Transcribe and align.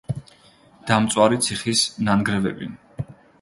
დამწვარი 0.91 1.39
ციხის 1.49 1.85
ნანგრევები. 2.09 2.73